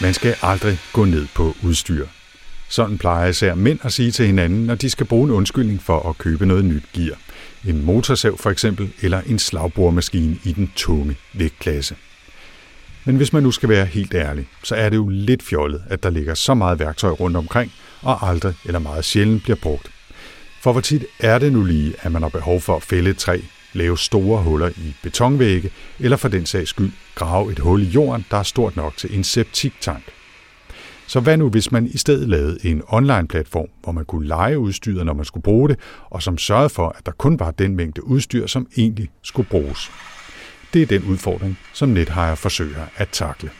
[0.00, 2.06] Man skal aldrig gå ned på udstyr.
[2.68, 6.08] Sådan plejer især mænd at sige til hinanden, når de skal bruge en undskyldning for
[6.08, 7.18] at købe noget nyt gear.
[7.66, 11.96] En motorsav for eksempel, eller en slagboremaskine i den tunge vægtklasse.
[13.04, 16.02] Men hvis man nu skal være helt ærlig, så er det jo lidt fjollet, at
[16.02, 19.90] der ligger så meget værktøj rundt omkring, og aldrig eller meget sjældent bliver brugt.
[20.60, 23.18] For hvor tit er det nu lige, at man har behov for at fælde et
[23.18, 23.40] træ,
[23.72, 28.26] lave store huller i betonvægge, eller for den sags skyld grave et hul i jorden,
[28.30, 30.02] der er stort nok til en septiktank.
[31.06, 35.06] Så hvad nu, hvis man i stedet lavede en online-platform, hvor man kunne lege udstyret,
[35.06, 35.78] når man skulle bruge det,
[36.10, 39.90] og som sørgede for, at der kun var den mængde udstyr, som egentlig skulle bruges?
[40.74, 43.50] Det er den udfordring, som NetHire forsøger at takle.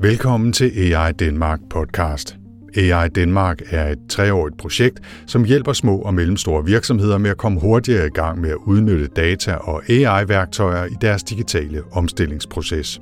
[0.00, 2.45] Velkommen til AI Danmark podcast.
[2.76, 7.60] AI Danmark er et treårigt projekt, som hjælper små og mellemstore virksomheder med at komme
[7.60, 13.00] hurtigere i gang med at udnytte data og AI-værktøjer i deres digitale omstillingsproces.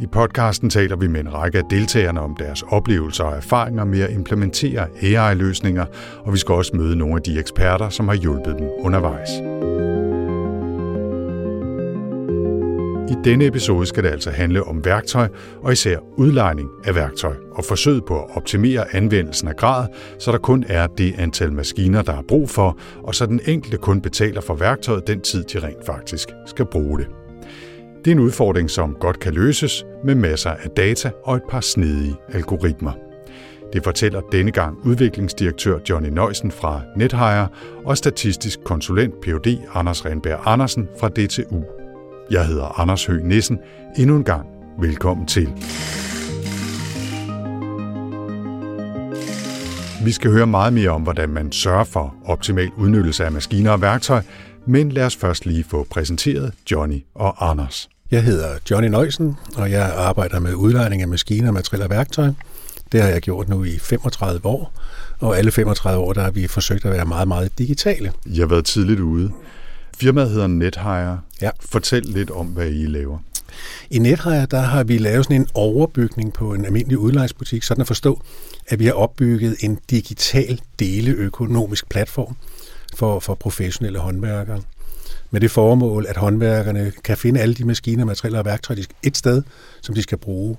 [0.00, 4.00] I podcasten taler vi med en række af deltagerne om deres oplevelser og erfaringer med
[4.00, 5.84] at implementere AI-løsninger,
[6.24, 9.30] og vi skal også møde nogle af de eksperter, som har hjulpet dem undervejs.
[13.08, 15.28] I denne episode skal det altså handle om værktøj,
[15.62, 19.86] og især udlejning af værktøj, og forsøget på at optimere anvendelsen af grad,
[20.18, 23.76] så der kun er det antal maskiner, der er brug for, og så den enkelte
[23.76, 27.06] kun betaler for værktøjet den tid, de rent faktisk skal bruge det.
[28.04, 31.60] Det er en udfordring, som godt kan løses med masser af data og et par
[31.60, 32.92] snedige algoritmer.
[33.72, 37.48] Det fortæller denne gang udviklingsdirektør Johnny Nøjsen fra NetHire
[37.84, 39.58] og statistisk konsulent Ph.D.
[39.74, 41.75] Anders Renberg Andersen fra DTU.
[42.30, 43.58] Jeg hedder Anders Høgh Nissen.
[43.96, 44.46] Endnu en gang
[44.78, 45.48] velkommen til.
[50.04, 53.80] Vi skal høre meget mere om, hvordan man sørger for optimal udnyttelse af maskiner og
[53.80, 54.22] værktøj,
[54.66, 57.88] men lad os først lige få præsenteret Johnny og Anders.
[58.10, 62.30] Jeg hedder Johnny Nøjsen, og jeg arbejder med udlejning af maskiner, materialer og værktøj.
[62.92, 64.72] Det har jeg gjort nu i 35 år,
[65.20, 68.12] og alle 35 år der har vi forsøgt at være meget, meget digitale.
[68.24, 69.32] I har været tidligt ude.
[69.98, 71.20] Firmaet hedder NetHire.
[71.40, 71.50] Ja.
[71.60, 73.18] Fortæl lidt om, hvad I laver.
[73.90, 77.86] I NetHire der har vi lavet sådan en overbygning på en almindelig udlejningsbutik, sådan at
[77.86, 78.22] forstå,
[78.66, 82.36] at vi har opbygget en digital deleøkonomisk platform
[82.96, 84.62] for, for professionelle håndværkere.
[85.30, 89.42] Med det formål, at håndværkerne kan finde alle de maskiner, materialer og værktøjer et sted,
[89.80, 90.56] som de skal bruge.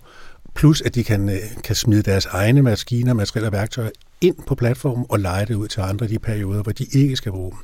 [0.55, 3.89] Plus at de kan, øh, kan smide deres egne maskiner, materialer og værktøjer
[4.21, 7.15] ind på platformen og lege det ud til andre i de perioder, hvor de ikke
[7.15, 7.59] skal bruge dem.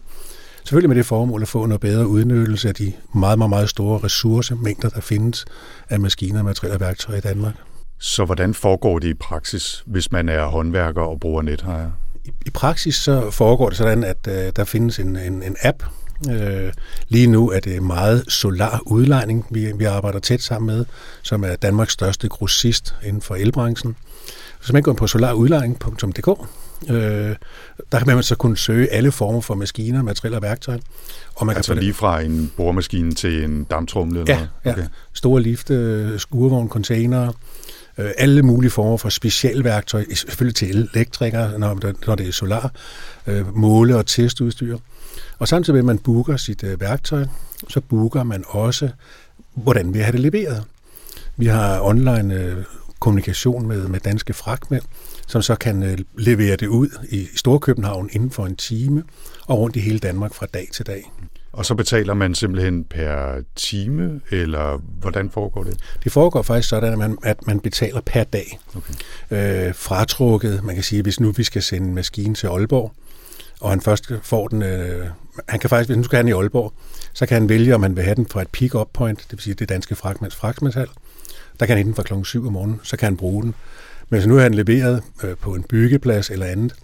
[0.66, 4.00] Selvfølgelig med det formål at få noget bedre udnyttelse af de meget, meget, meget store
[4.03, 5.46] ressourcemængder, der findes
[5.90, 7.53] af maskiner, materialer og værktøjer i Danmark.
[8.00, 11.94] Så hvordan foregår det i praksis, hvis man er håndværker og bruger NetHire?
[12.25, 15.84] I, i praksis så foregår det sådan, at uh, der findes en, en, en app.
[16.28, 16.72] Uh,
[17.07, 20.85] lige nu er det meget solar udlejning, vi, vi arbejder tæt sammen med,
[21.22, 23.95] som er Danmarks største grossist inden for elbranchen.
[24.63, 26.28] Hvis man går på solarudlejning.dk,
[26.90, 27.35] øh,
[27.91, 30.79] der kan man så kunne søge alle former for maskiner, materialer og værktøj.
[31.35, 34.19] Og man altså kan lige fra en boremaskine til en dammtrumle?
[34.19, 34.72] Eller ja, ja.
[34.72, 34.85] Okay.
[35.13, 37.34] store lifte, skurvogn, container,
[37.97, 42.72] øh, alle mulige former for specialværktøj, selvfølgelig til elektrikere, når, når det er solar,
[43.28, 44.78] øh, måle- og testudstyr.
[45.40, 47.25] Og samtidig med, at man booker sit øh, værktøj,
[47.69, 48.90] så booker man også,
[49.53, 50.63] hvordan vi har det leveret.
[51.38, 52.57] Vi har online øh,
[53.03, 54.84] kommunikation med, med danske fragtmænd,
[55.28, 59.03] som så kan øh, levere det ud i Storkøbenhavn inden for en time
[59.47, 61.12] og rundt i hele Danmark fra dag til dag.
[61.52, 65.80] Og så betaler man simpelthen per time, eller hvordan foregår det?
[66.03, 68.59] Det foregår faktisk sådan, at man, at man betaler per dag.
[68.75, 69.68] Okay.
[69.68, 72.94] Øh, fratrukket, man kan sige, hvis nu vi skal sende en maskine til Aalborg,
[73.62, 75.08] og han først får den, øh,
[75.47, 76.74] han kan faktisk, hvis nu skal han i Aalborg,
[77.13, 79.40] så kan han vælge, om han vil have den fra et pick-up point, det vil
[79.40, 80.88] sige det danske fragtmands fragtmetal.
[81.59, 83.56] Der kan han hente den fra klokken 7 om morgenen, så kan han bruge den.
[84.09, 86.75] Men hvis nu er han leveret øh, på en byggeplads eller andet,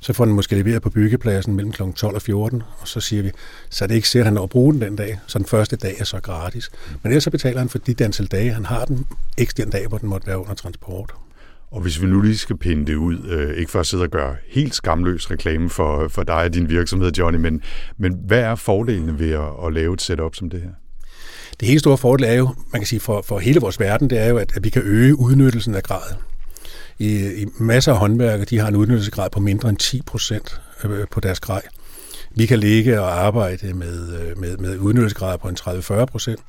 [0.00, 1.82] så får han måske leveret på byggepladsen mellem kl.
[1.96, 3.30] 12 og 14, og så siger vi,
[3.70, 5.46] så er det ikke sikkert, at han når at bruge den den dag, så den
[5.46, 6.70] første dag er så gratis.
[7.02, 9.06] Men ellers så betaler han for de antal dage, han har den,
[9.38, 11.14] ikke den dag, hvor den måtte være under transport.
[11.70, 14.10] Og hvis vi nu lige skal pinde det ud, øh, ikke for at sidde og
[14.10, 17.62] gøre helt skamløs reklame for, for dig og din virksomhed, Johnny, men,
[17.96, 20.70] men hvad er fordelene ved at, at lave et setup som det her?
[21.60, 24.18] Det helt store fordel er jo, man kan sige for, for hele vores verden, det
[24.18, 26.14] er jo, at, at vi kan øge udnyttelsen af grad.
[26.98, 31.06] I, i masser af håndværkere, de har en udnyttelsesgrad på mindre end 10 procent øh,
[31.10, 31.62] på deres grej.
[32.30, 36.40] Vi kan ligge og arbejde med, øh, med, med udnyttelsesgrad på en 30-40 procent.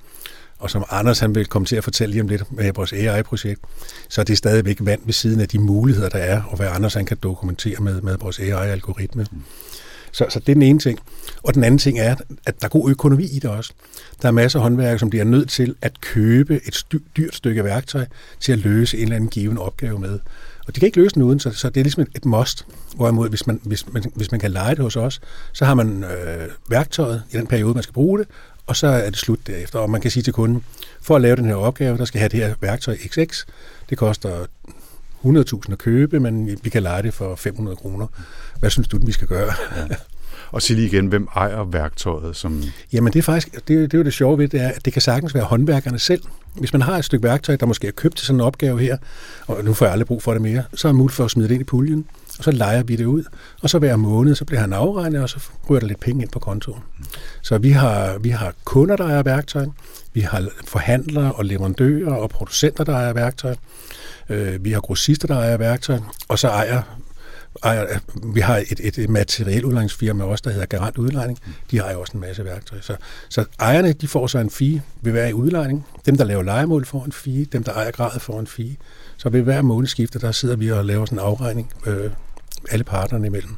[0.60, 3.62] Og som Anders han vil komme til at fortælle lige om lidt med vores AI-projekt,
[4.10, 6.94] så er det stadigvæk vand ved siden af de muligheder, der er, og hvad Anders
[6.94, 9.26] han kan dokumentere med, med vores AI-algoritme.
[9.32, 9.42] Mm.
[10.12, 11.00] Så, så det er den ene ting.
[11.44, 12.16] Og den anden ting er,
[12.46, 13.74] at der er god økonomi i det også.
[14.22, 16.86] Der er masser af håndværkere, som bliver nødt til at købe et
[17.18, 18.06] dyrt stykke værktøj
[18.40, 20.20] til at løse en eller anden given opgave med.
[20.68, 22.66] Og de kan ikke løse den uden, så, så det er ligesom et, et must.
[22.96, 25.22] Hvorimod, hvis man, hvis, man, hvis man kan lege det hos os,
[25.54, 28.28] så har man øh, værktøjet i den periode, man skal bruge det,
[28.68, 29.80] og så er det slut derefter.
[29.80, 30.64] Og man kan sige til kunden,
[31.02, 33.46] for at lave den her opgave, der skal have det her værktøj XX.
[33.90, 34.46] Det koster
[35.26, 38.08] 100.000 at købe, men vi kan lege det for 500 kroner.
[38.60, 39.54] Hvad synes du, vi skal gøre?
[39.78, 39.96] Ja.
[40.52, 42.36] Og sig lige igen, hvem ejer værktøjet?
[42.36, 42.64] Som...
[42.94, 44.94] Jamen det er faktisk, det, det er jo det sjove ved det, er, at det
[44.94, 46.22] kan sagtens være håndværkerne selv.
[46.54, 48.98] Hvis man har et stykke værktøj, der måske er købt til sådan en opgave her,
[49.48, 51.32] og nu får jeg aldrig brug for det mere, så er det muligt for at
[51.32, 52.06] smide det ind i puljen,
[52.38, 53.24] og så leger vi det ud,
[53.62, 55.40] og så hver måned, så bliver han afregnet, og så
[55.70, 56.82] ryger der lidt penge ind på kontoen.
[57.42, 59.66] Så vi har, vi har kunder, der ejer værktøj,
[60.14, 63.56] vi har forhandlere og leverandører og producenter, der ejer værktøj,
[64.30, 66.82] øh, vi har grossister, der ejer værktøj, og så ejer
[67.64, 68.00] ejer,
[68.34, 71.40] vi har et, et, et materiel udlejningsfirma også, der hedder Garant Udlejning.
[71.72, 72.82] De har jo også en masse værktøj.
[72.82, 72.96] Så,
[73.30, 75.86] så ejerne, de får så en fee ved hver udlejning.
[76.06, 77.46] Dem, der laver legemål, får en fee.
[77.46, 78.76] Dem, der ejer gradet, får en fee.
[79.18, 82.12] Så ved hver månedsskifte, der sidder vi og laver sådan en afregning øh,
[82.70, 83.56] alle partnerne imellem.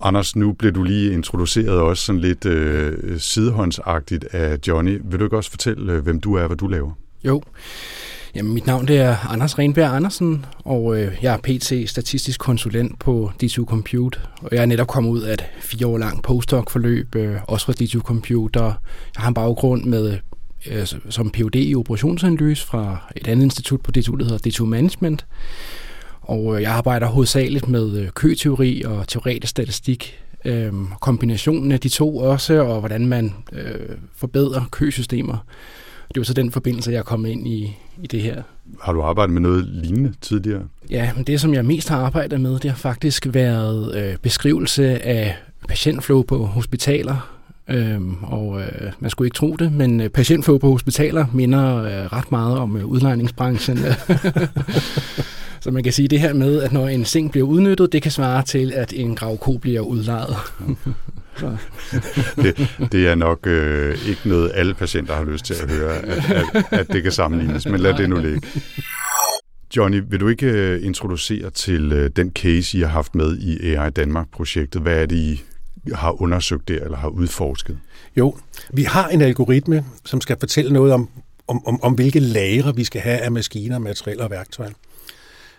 [0.00, 5.00] Anders, nu blev du lige introduceret også sådan lidt øh, sidehåndsagtigt af Johnny.
[5.04, 6.92] Vil du ikke også fortælle, øh, hvem du er og hvad du laver?
[7.24, 7.42] Jo.
[8.34, 12.98] Jamen, mit navn det er Anders Renberg Andersen, og øh, jeg er PT statistisk konsulent
[12.98, 14.18] på D2 Compute.
[14.42, 17.72] Og jeg er netop kommet ud af et fire år langt postdoc-forløb, øh, også fra
[17.80, 18.60] D2 Compute.
[18.60, 18.74] Og
[19.14, 20.18] jeg har en baggrund med
[20.66, 21.54] øh, som Ph.D.
[21.56, 25.26] i operationsanalyse fra et andet institut på D2, der hedder D2 Management.
[26.20, 30.18] Og øh, jeg arbejder hovedsageligt med øh, køteori og teoretisk statistik.
[30.44, 35.44] Øh, kombinationen af de to også, og hvordan man øh, forbedrer køsystemer.
[36.14, 38.42] Det var så den forbindelse, jeg kommet ind i, i det her.
[38.82, 40.62] Har du arbejdet med noget lignende tidligere?
[40.90, 45.02] Ja, men det som jeg mest har arbejdet med, det har faktisk været øh, beskrivelse
[45.02, 45.36] af
[45.68, 47.38] patientflow på hospitaler.
[47.68, 52.12] Øhm, og øh, man skulle ikke tro det, men øh, patientflow på hospitaler minder øh,
[52.12, 53.78] ret meget om øh, udlejningsbranchen.
[55.60, 58.10] Så man kan sige det her med, at når en seng bliver udnyttet, det kan
[58.12, 60.36] svare til, at en gravko bliver udlejet
[62.36, 66.30] det, det er nok øh, ikke noget, alle patienter har lyst til at høre, at,
[66.30, 68.42] at, at det kan sammenlignes, men lad det nu ligge.
[69.76, 73.74] Johnny, vil du ikke øh, introducere til øh, den case, I har haft med i
[73.74, 74.82] AI Danmark-projektet?
[74.82, 75.40] Hvad er det, I
[75.94, 77.78] har undersøgt der, eller har udforsket?
[78.16, 78.36] Jo,
[78.70, 81.08] vi har en algoritme, som skal fortælle noget om,
[81.48, 84.70] om, om, om hvilke lagre vi skal have af maskiner, materialer og værktøjer.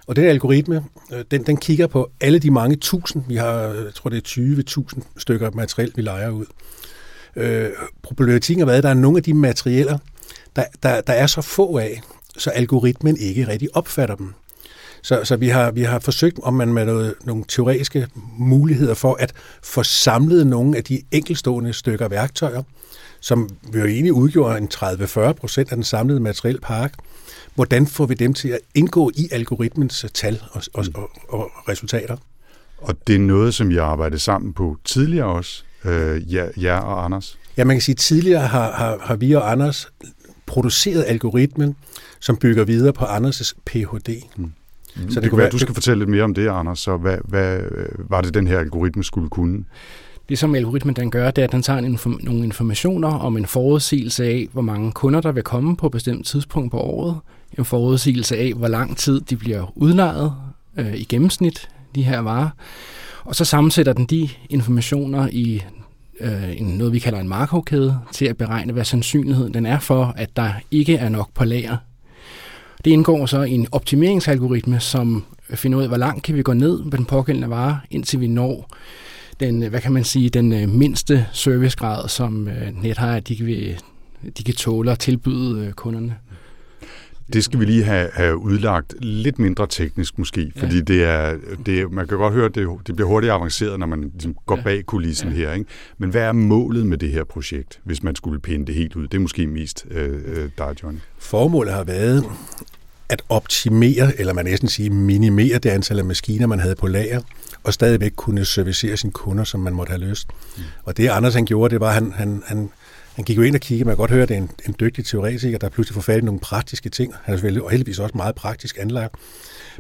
[0.09, 0.83] Og den algoritme,
[1.13, 4.81] øh, den, den kigger på alle de mange tusind, vi har, jeg tror det er
[4.97, 6.45] 20.000 stykker materiel, vi leger ud.
[7.35, 7.69] Øh,
[8.01, 9.97] problematikken har været, at der er nogle af de materialer,
[10.55, 12.01] der, der, der er så få af,
[12.37, 14.33] så algoritmen ikke rigtig opfatter dem.
[15.01, 18.07] Så, så vi, har, vi har forsøgt, om man med noget, nogle teoretiske
[18.37, 19.33] muligheder for at
[19.63, 22.63] få samlet nogle af de enkelstående stykker værktøjer,
[23.19, 26.93] som jo egentlig udgjorde en 30-40 procent af den samlede materielpark,
[27.55, 32.17] hvordan får vi dem til at indgå i algoritmens tal og, og, og, og resultater?
[32.77, 37.05] Og det er noget, som jeg arbejdede sammen på tidligere også, øh, jer, jer og
[37.05, 37.39] Anders?
[37.57, 39.87] Ja, man kan sige, at tidligere har, har, har vi og Anders
[40.45, 41.75] produceret algoritmen,
[42.19, 44.09] som bygger videre på Anders' Ph.D.
[44.37, 44.51] Mm.
[44.95, 46.79] Så det, det kunne være, du skal fortælle lidt mere om det, Anders.
[46.79, 47.61] Så hvad, hvad
[48.09, 49.63] var det, den her algoritme skulle kunne?
[50.29, 53.45] Det, som algoritmen den gør, det er, at den tager inform- nogle informationer om en
[53.45, 57.17] forudsigelse af, hvor mange kunder, der vil komme på et bestemt tidspunkt på året.
[57.57, 60.33] En forudsigelse af, hvor lang tid de bliver udlejet
[60.77, 62.49] øh, i gennemsnit, de her varer.
[63.23, 65.63] Og så sammensætter den de informationer i
[66.19, 70.13] øh, en, noget, vi kalder en Markov-kæde, til at beregne, hvad sandsynligheden den er for,
[70.17, 71.77] at der ikke er nok på lager.
[72.85, 76.53] Det indgår så i en optimeringsalgoritme, som finder ud af, hvor langt kan vi gå
[76.53, 78.69] ned med den pågældende vare, indtil vi når
[79.39, 83.47] den, hvad kan man sige, den øh, mindste servicegrad, som øh, NetHire de kan,
[84.37, 86.15] de kan tåle at tilbyde øh, kunderne.
[87.33, 90.81] Det skal vi lige have, have udlagt lidt mindre teknisk måske, fordi ja.
[90.81, 93.85] det er, det er, man kan godt høre, at det, det bliver hurtigt avanceret, når
[93.87, 94.61] man ligesom går ja.
[94.63, 95.35] bag kulissen ja.
[95.35, 95.53] her.
[95.53, 95.65] Ikke?
[95.97, 99.07] Men hvad er målet med det her projekt, hvis man skulle pinde det helt ud?
[99.07, 100.99] Det er måske mest øh, dig, Johnny.
[101.19, 102.25] Formålet har været
[103.09, 107.21] at optimere, eller man næsten sige minimere det antal af maskiner, man havde på lager,
[107.63, 110.27] og stadigvæk kunne servicere sine kunder, som man måtte have lyst.
[110.57, 110.63] Mm.
[110.83, 112.69] Og det Anders han gjorde, det var, at han, han, han,
[113.15, 114.75] han gik jo ind og kiggede, man kan godt høre, at det er en, en
[114.79, 117.13] dygtig teoretiker, der pludselig får fat i nogle praktiske ting.
[117.23, 119.15] Han er selvfølgelig og heldigvis også meget praktisk anlagt.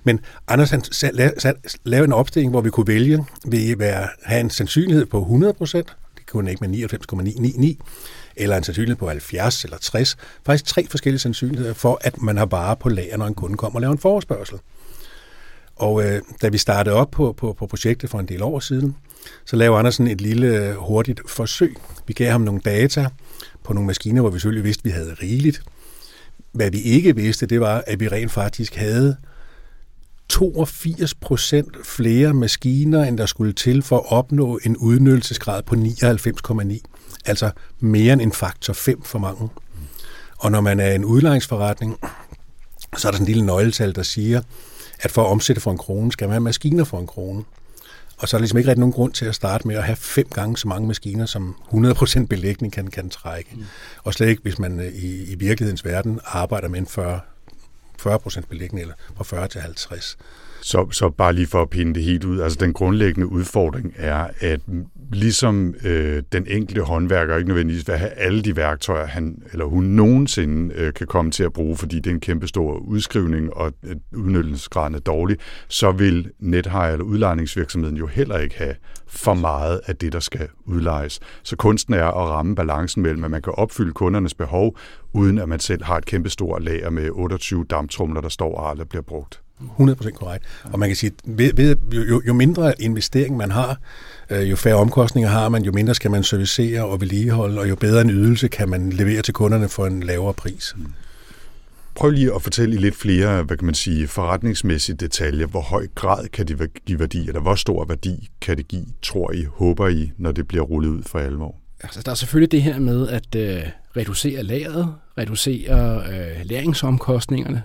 [0.03, 0.83] Men Anders han
[1.83, 5.87] lavede en opstilling, hvor vi kunne vælge, vil være, have en sandsynlighed på 100 procent,
[6.17, 7.77] det kunne ikke med 99,999,
[8.39, 10.17] eller en sandsynlighed på 70 eller 60.
[10.45, 13.77] Faktisk tre forskellige sandsynligheder for, at man har varer på lager, når en kunde kommer
[13.77, 14.59] og laver en forespørgsel.
[15.75, 18.95] Og øh, da vi startede op på, på, på projektet for en del år siden,
[19.45, 21.75] så lavede Andersen et lille øh, hurtigt forsøg.
[22.07, 23.07] Vi gav ham nogle data
[23.63, 25.61] på nogle maskiner, hvor vi selvfølgelig vidste, at vi havde rigeligt.
[26.51, 29.15] Hvad vi ikke vidste, det var, at vi rent faktisk havde
[30.29, 36.98] 82 procent flere maskiner, end der skulle til for at opnå en udnyttelsesgrad på 99,9.
[37.25, 39.49] Altså mere end en faktor 5 for mange.
[40.37, 41.97] Og når man er en udlejningsforretning,
[42.97, 44.41] så er der sådan en lille nøgletal, der siger,
[44.99, 47.43] at for at omsætte for en krone, skal man have maskiner for en krone.
[48.17, 49.95] Og så er der ligesom ikke rigtig nogen grund til at starte med at have
[49.95, 53.49] fem gange så mange maskiner, som 100% belægning kan, kan trække.
[53.55, 53.63] Mm.
[54.03, 57.19] Og slet ikke, hvis man øh, i, i virkelighedens verden arbejder med en 40,
[58.01, 60.17] 40% belægning, eller fra 40 til 50.
[60.61, 64.27] Så, så bare lige for at pinde det helt ud, altså den grundlæggende udfordring er,
[64.39, 64.61] at
[65.11, 69.83] ligesom øh, den enkelte håndværker ikke nødvendigvis vil have alle de værktøjer, han eller hun
[69.83, 73.73] nogensinde øh, kan komme til at bruge, fordi det er en kæmpe stor udskrivning, og
[73.83, 75.37] øh, udnyttelsesgraden er dårlig,
[75.67, 78.75] så vil nethaj eller udlejningsvirksomheden jo heller ikke have
[79.07, 81.19] for meget af det, der skal udlejes.
[81.43, 84.77] Så kunsten er at ramme balancen mellem, at man kan opfylde kundernes behov,
[85.13, 88.69] uden at man selv har et kæmpe stort lager med 28 damptrumler, der står og
[88.69, 89.41] aldrig bliver brugt.
[89.79, 90.45] 100% korrekt.
[90.63, 93.77] Og man kan sige, ved, ved, jo, jo mindre investering man har,
[94.29, 97.75] øh, jo færre omkostninger har man, jo mindre skal man servicere og vedligeholde, og jo
[97.75, 100.73] bedre en ydelse kan man levere til kunderne for en lavere pris.
[100.77, 100.85] Mm.
[101.95, 105.47] Prøv lige at fortælle i lidt flere, hvad kan man sige, forretningsmæssige detaljer.
[105.47, 109.31] Hvor høj grad kan det give værdi, eller hvor stor værdi kan det give, tror
[109.31, 111.55] I, håber I, når det bliver rullet ud for alvor?
[111.83, 113.63] Altså, der er selvfølgelig det her med at øh,
[113.97, 117.63] reducere lageret, reducere øh, læringsomkostningerne,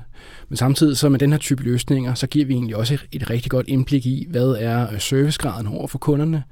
[0.48, 3.30] men samtidig så med den her type løsninger, så giver vi egentlig også et, et
[3.30, 6.42] rigtig godt indblik i, hvad er øh, servicegraden over for kunderne.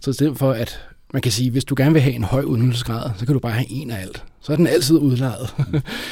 [0.00, 0.80] Så i stedet for, at
[1.12, 3.52] man kan sige, hvis du gerne vil have en høj udnyttelsesgrad, så kan du bare
[3.52, 4.24] have en af alt.
[4.40, 5.54] Så er den altid udlejet.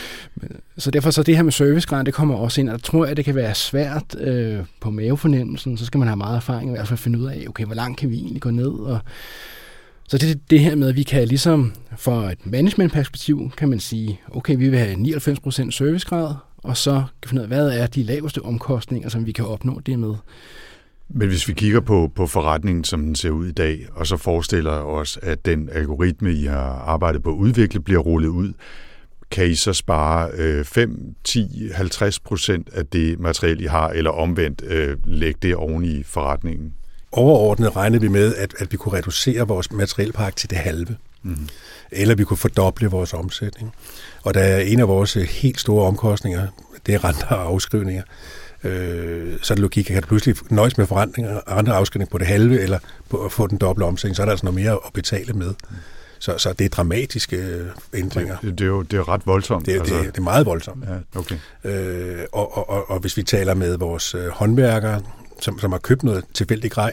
[0.78, 3.16] så derfor så det her med servicegrad, det kommer også ind, og jeg tror at
[3.16, 6.88] det kan være svært øh, på mavefornemmelsen, så skal man have meget erfaring i hvert
[6.88, 8.98] fald at finde ud af, okay, hvor langt kan vi egentlig gå ned, og
[10.08, 14.20] så det det her med, at vi kan ligesom, for et managementperspektiv, kan man sige,
[14.30, 17.86] okay, vi vil have 99% servicegrad, og så kan vi finde ud af, hvad er
[17.86, 20.14] de laveste omkostninger, som vi kan opnå det med.
[21.08, 24.16] Men hvis vi kigger på, på forretningen, som den ser ud i dag, og så
[24.16, 28.52] forestiller os, at den algoritme, I har arbejdet på at udvikle, bliver rullet ud,
[29.30, 34.10] kan I så spare øh, 5, 10, 50 procent af det materiale, I har, eller
[34.10, 36.72] omvendt øh, lægge det oven i forretningen?
[37.16, 40.96] Overordnet regnede vi med, at, at vi kunne reducere vores materielpark til det halve.
[41.22, 41.48] Mm.
[41.90, 43.72] Eller vi kunne fordoble vores omsætning.
[44.22, 46.46] Og der er en af vores helt store omkostninger,
[46.86, 48.02] det er renter og afskrivninger.
[48.64, 52.26] Øh, så er det logik, kan du pludselig nøjes med forandringer, andre afskrivninger på det
[52.26, 54.92] halve, eller på at få den doble omsætning, så er der altså noget mere at
[54.94, 55.54] betale med.
[56.18, 58.36] Så, så det er dramatiske øh, ændringer.
[58.42, 59.66] Det, det, er jo det er ret voldsomt.
[59.66, 59.94] Det, altså.
[59.94, 60.84] det, det er meget voldsomt.
[60.84, 61.36] Ja, okay.
[61.64, 65.02] øh, og, og, og, og hvis vi taler med vores øh, håndværkere,
[65.40, 66.92] som, som har købt noget tilfældigt grej,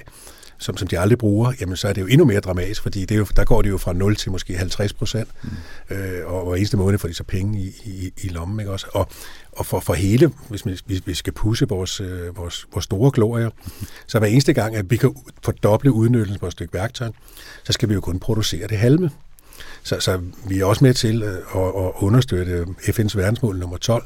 [0.57, 3.11] som, som de aldrig bruger, jamen så er det jo endnu mere dramatisk, fordi det
[3.11, 5.95] er jo, der går det jo fra 0 til måske 50 procent, mm.
[5.95, 8.59] øh, og hver eneste måned får de så penge i, i, i lommen.
[8.59, 8.87] Ikke også?
[8.93, 9.07] Og,
[9.51, 13.11] og for, for hele, hvis vi, hvis vi skal pusse vores, øh, vores, vores store
[13.11, 13.71] glorier, mm.
[14.07, 17.09] så hver eneste gang, at vi kan fordoble udnyttelsen på et stykke værktøj,
[17.63, 19.09] så skal vi jo kun producere det halve.
[19.83, 24.03] Så, så vi er også med til at, at understøtte FN's verdensmål nummer 12,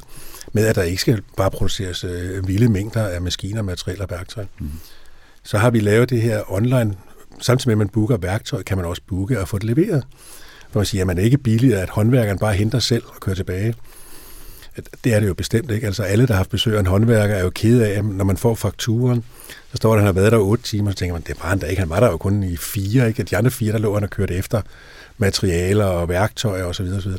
[0.52, 4.44] med at der ikke skal bare produceres øh, vilde mængder af maskiner, materialer og værktøj.
[4.58, 4.70] Mm.
[5.42, 6.94] Så har vi lavet det her online.
[7.40, 10.04] Samtidig med, at man booker værktøj, kan man også booke og få det leveret.
[10.70, 13.36] For man siger, at man er ikke billigere, at håndværkeren bare henter selv og kører
[13.36, 13.74] tilbage.
[15.04, 15.86] Det er det jo bestemt ikke.
[15.86, 18.36] Altså alle, der har haft besøg af en håndværker, er jo kede af, når man
[18.36, 19.24] får fakturen,
[19.70, 21.48] så står der, at han har været der otte timer, så tænker man, det var
[21.48, 21.80] han da ikke.
[21.80, 23.22] Han var der jo kun i fire, ikke?
[23.22, 24.62] De andre fire, der lå han og kørte efter
[25.18, 26.86] materialer og værktøjer osv.
[26.96, 27.10] osv.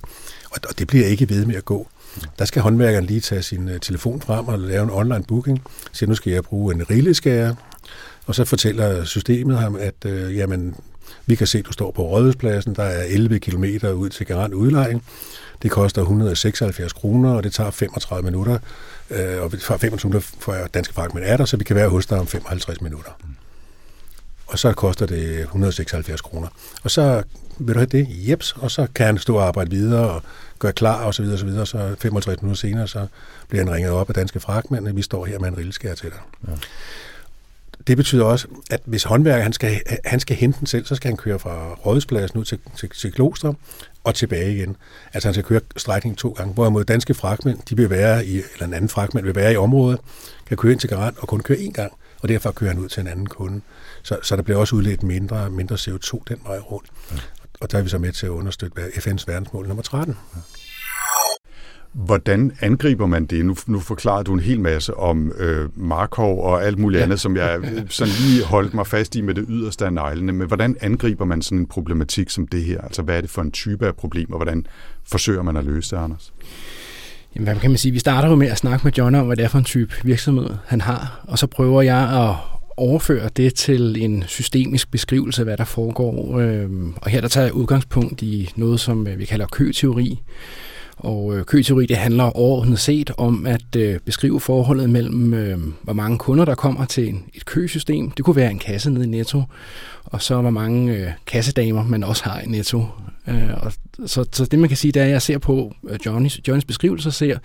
[0.51, 1.87] Og det bliver ikke ved med at gå.
[2.39, 5.61] Der skal håndværkeren lige tage sin øh, telefon frem og lave en online booking.
[5.91, 7.55] Så nu skal jeg bruge en rilleskærer,
[8.25, 10.75] og så fortæller systemet ham, at øh, jamen,
[11.25, 14.53] vi kan se, at du står på rådhuspladsen, der er 11 km ud til garant
[14.53, 15.03] udlejning.
[15.61, 18.59] Det koster 176 kroner, og det tager 35 minutter.
[19.09, 21.89] Øh, og fra 25 minutter får jeg danske fragtmænd er der, så vi kan være
[21.89, 23.11] hos dig om 55 minutter.
[24.47, 26.47] Og så koster det 176 kroner.
[26.83, 27.23] Og så
[27.59, 28.07] vil du have det?
[28.09, 28.55] Jeps.
[28.57, 30.21] Og så kan han stå og arbejde videre og
[30.59, 31.65] gøre klar og så videre, og så videre.
[31.65, 33.07] Så 65 minutter senere, så
[33.47, 36.09] bliver han ringet op af danske fragtmænd, og vi står her med en rilleskær til
[36.09, 36.19] dig.
[36.47, 36.53] Ja.
[37.87, 41.09] Det betyder også, at hvis håndværker han skal, han skal hente den selv, så skal
[41.09, 43.53] han køre fra Rådhuspladsen ud til, til, til Kloster
[44.03, 44.75] og tilbage igen.
[45.13, 48.65] Altså han skal køre strækningen to gange, hvorimod danske fragtmænd, de vil være i, eller
[48.65, 49.99] en anden fragtmænd vil være i området,
[50.47, 52.89] kan køre ind til Garant og kun køre én gang, og derfor kører han ud
[52.89, 53.61] til en anden kunde.
[54.03, 56.87] Så, så der bliver også udledt mindre, mindre CO2 den vej rundt.
[57.11, 57.17] Ja.
[57.61, 60.15] Og der er vi så med til at understøtte FN's verdensmål nummer 13.
[60.35, 60.41] Ja.
[61.91, 63.45] Hvordan angriber man det?
[63.45, 67.03] Nu, nu forklarede du en hel masse om øh, Markov og alt muligt ja.
[67.03, 70.31] andet, som jeg sådan lige holdt mig fast i med det yderste af neglene.
[70.31, 72.81] Men hvordan angriber man sådan en problematik som det her?
[72.81, 74.65] Altså, hvad er det for en type af problem, og hvordan
[75.11, 76.33] forsøger man at løse det, Anders?
[77.35, 77.91] Jamen, hvad kan man sige?
[77.91, 79.93] Vi starter jo med at snakke med John om, hvad det er for en type
[80.03, 81.23] virksomhed, han har.
[81.27, 82.35] Og så prøver jeg at
[82.79, 86.39] overføre det til en systemisk beskrivelse af, hvad der foregår.
[86.39, 90.19] Øhm, og her der tager jeg udgangspunkt i noget, som øh, vi kalder køteori.
[90.97, 95.93] Og øh, køteori det handler overordnet set om at øh, beskrive forholdet mellem, øh, hvor
[95.93, 98.11] mange kunder der kommer til en, et køsystem.
[98.11, 99.43] Det kunne være en kasse nede i Netto,
[100.05, 102.85] og så hvor mange øh, kassedamer man også har i Netto.
[103.27, 103.73] Øh, og
[104.05, 106.65] så, så det man kan sige, det er, at jeg ser på øh, Johnnys, Johnnys
[106.65, 107.37] beskrivelser, ser,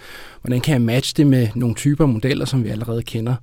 [0.42, 3.34] hvordan kan jeg matche det med nogle typer modeller, som vi allerede kender.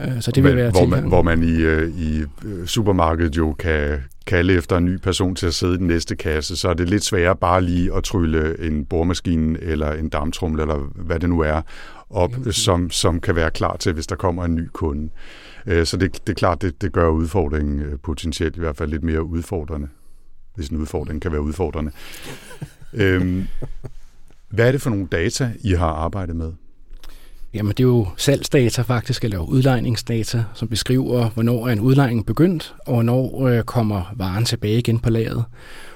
[0.00, 2.24] Øh, så det vil være hvor man, hvor man i, øh, i
[2.66, 6.56] supermarkedet jo kan kalde efter en ny person til at sidde i den næste kasse,
[6.56, 10.78] så er det lidt sværere bare lige at trylle en boremaskine eller en damptrumle, eller
[10.94, 11.62] hvad det nu er,
[12.10, 15.08] op, som, som kan være klar til, hvis der kommer en ny kunde.
[15.66, 19.24] Så det, det er klart, det, det gør udfordringen potentielt i hvert fald lidt mere
[19.24, 19.88] udfordrende
[20.56, 21.92] hvis en udfordring kan være udfordrende.
[23.02, 23.46] øhm,
[24.48, 26.52] hvad er det for nogle data, I har arbejdet med?
[27.54, 32.74] Jamen, det er jo salgsdata faktisk, eller udlejningsdata, som beskriver, hvornår er en udlejning begyndt,
[32.86, 35.44] og hvornår øh, kommer varen tilbage igen på lageret.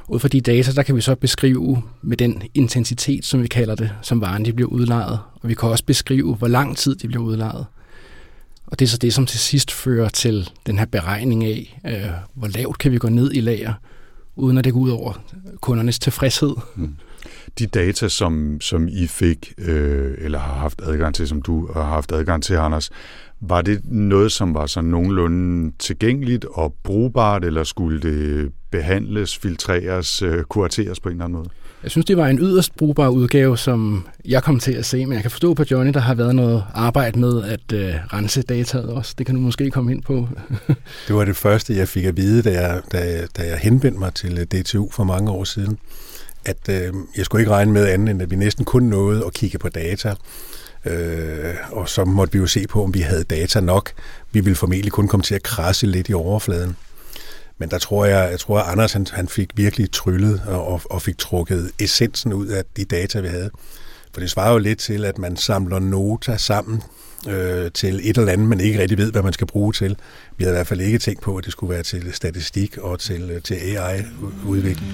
[0.09, 3.75] Ud fra de data, der kan vi så beskrive med den intensitet, som vi kalder
[3.75, 5.19] det, som varen de bliver udlejet.
[5.42, 7.66] Og vi kan også beskrive, hvor lang tid de bliver udlejet.
[8.66, 12.11] Og det er så det, som til sidst fører til den her beregning af, øh,
[12.35, 13.75] hvor lavt kan vi gå ned i lager,
[14.37, 15.12] uden at det går ud over
[15.61, 16.54] kundernes tilfredshed.
[16.76, 16.95] Mm.
[17.59, 21.85] De data, som, som I fik, øh, eller har haft adgang til, som du har
[21.85, 22.90] haft adgang til, Anders,
[23.40, 30.23] var det noget, som var så nogenlunde tilgængeligt og brugbart, eller skulle det behandles, filtreres,
[30.23, 31.50] øh, kurateres på en eller anden måde?
[31.83, 35.12] Jeg synes, det var en yderst brugbar udgave, som jeg kom til at se, men
[35.12, 38.87] jeg kan forstå på Johnny, der har været noget arbejde med at øh, rense dataet
[38.87, 39.14] også.
[39.19, 40.28] Det kan du måske komme ind på.
[41.09, 44.15] det var det første, jeg fik at vide, da jeg, da, da jeg henvendte mig
[44.15, 45.78] til øh, DTU for mange år siden,
[46.45, 49.33] at øh, jeg skulle ikke regne med andet, end at vi næsten kun nåede at
[49.33, 50.15] kigge på data.
[50.85, 53.93] Øh, og så måtte vi jo se på, om vi havde data nok.
[54.33, 56.76] Vi ville formentlig kun komme til at krasse lidt i overfladen.
[57.59, 61.03] Men der tror jeg, jeg tror, at Anders han, han fik virkelig tryllet og, og
[61.03, 63.50] fik trukket essensen ud af de data, vi havde.
[64.13, 66.83] For det svarer jo lidt til, at man samler noter sammen
[67.29, 69.97] øh, til et eller andet, man ikke rigtig ved, hvad man skal bruge til.
[70.37, 73.00] Vi havde i hvert fald ikke tænkt på, at det skulle være til statistik og
[73.00, 74.93] til, øh, til AI-udvikling.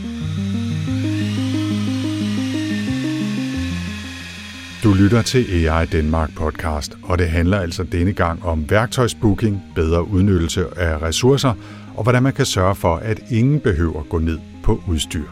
[4.96, 10.66] Lytter til AI Danmark podcast, og det handler altså denne gang om værktøjsbooking, bedre udnyttelse
[10.76, 11.54] af ressourcer
[11.96, 15.24] og hvordan man kan sørge for, at ingen behøver gå ned på udstyr.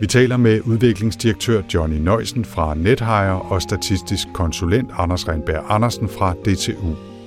[0.00, 6.32] Vi taler med udviklingsdirektør Johnny Nøjsen fra NetHire og statistisk konsulent Anders Renberg Andersen fra
[6.32, 7.17] DTU.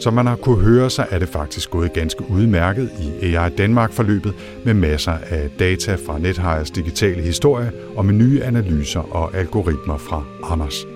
[0.00, 4.34] Som man har kunne høre, så er det faktisk gået ganske udmærket i AI Danmark-forløbet
[4.64, 10.24] med masser af data fra Nethajers digitale historie og med nye analyser og algoritmer fra
[10.44, 10.86] Anders.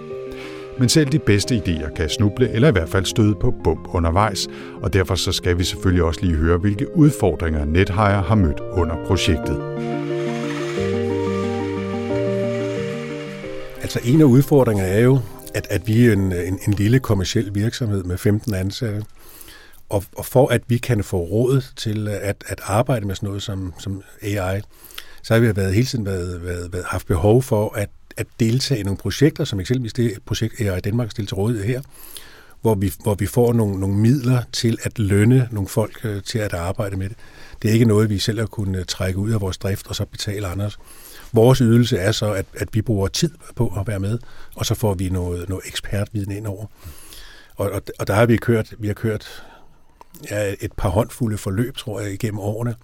[0.78, 4.48] Men selv de bedste idéer kan snuble eller i hvert fald støde på bump undervejs,
[4.82, 8.96] og derfor så skal vi selvfølgelig også lige høre, hvilke udfordringer NetHire har mødt under
[9.06, 9.62] projektet.
[13.82, 15.18] Altså en af udfordringerne er jo,
[15.54, 19.04] at, at vi er en, en, en lille kommersiel virksomhed med 15 ansatte,
[19.88, 23.42] og, og for at vi kan få råd til at, at arbejde med sådan noget
[23.42, 24.60] som, som AI,
[25.22, 28.80] så har vi været, hele tiden været, været, været, haft behov for at at deltage
[28.80, 31.82] i nogle projekter, som eksempelvis det projekt AI Danmark stiller til rådighed her,
[32.60, 36.38] hvor vi, hvor vi får nogle, nogle midler til at lønne nogle folk øh, til
[36.38, 37.16] at arbejde med det.
[37.62, 40.04] Det er ikke noget, vi selv har kunnet trække ud af vores drift og så
[40.04, 40.78] betale andres.
[41.32, 44.18] Vores ydelse er så, at, at vi bruger tid på at være med,
[44.56, 46.66] og så får vi noget, noget ekspertviden ind over.
[47.56, 49.44] Og, og, og der har vi kørt, vi har kørt
[50.30, 52.74] ja, et par håndfulde forløb, tror jeg, igennem årene,